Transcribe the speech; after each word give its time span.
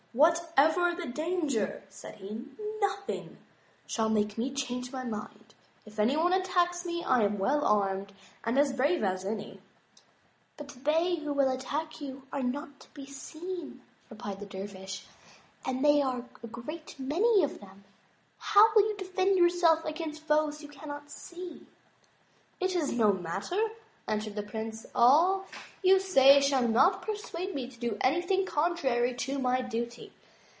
"Whatever 0.21 0.93
the 0.93 1.05
danger," 1.07 1.83
said 1.87 2.15
he, 2.15 2.43
"nothing 2.81 3.37
shall 3.87 4.09
make 4.09 4.37
me 4.37 4.51
change 4.53 4.91
my 4.91 5.05
mind. 5.05 5.53
If 5.85 5.97
any 6.01 6.17
one 6.17 6.33
attacks 6.33 6.85
ine, 6.85 7.05
I 7.05 7.23
am 7.23 7.39
well 7.39 7.63
armed, 7.63 8.11
and 8.43 8.59
as 8.59 8.73
brave 8.73 9.03
as 9.05 9.23
any." 9.23 9.61
"But 10.57 10.83
they 10.83 11.15
who 11.15 11.31
will 11.31 11.49
attack 11.49 11.91
64 11.91 11.91
THE 11.91 11.91
TREASURE 11.91 11.91
CHEST 11.95 12.01
you 12.01 12.23
are 12.33 12.43
not 12.43 12.79
to 12.81 12.89
be 12.93 13.05
seen," 13.05 13.81
replied 14.09 14.39
the 14.41 14.45
dervish, 14.47 15.05
"and 15.65 15.83
there 15.85 16.05
are 16.05 16.25
a 16.43 16.47
great 16.47 16.99
many 16.99 17.41
of 17.43 17.61
them. 17.61 17.85
How 18.37 18.67
will 18.75 18.89
you 18.89 18.97
defend 18.97 19.37
yourself 19.37 19.85
against 19.85 20.23
foes 20.23 20.61
you 20.61 20.67
cannot 20.67 21.09
see?" 21.09 21.65
It 22.59 22.75
is 22.75 22.91
no 22.91 23.13
matter," 23.13 23.57
answered 24.07 24.35
the 24.35 24.43
Prince, 24.43 24.85
"all 24.93 25.45
you 25.83 25.97
say 25.99 26.41
shall 26.41 26.67
not 26.67 27.01
persuade 27.03 27.53
me 27.55 27.69
to 27.69 27.79
do 27.79 27.97
anything 28.01 28.45
contrary 28.45 29.13
to 29.13 29.37
my 29.39 29.61
duty. 29.61 30.11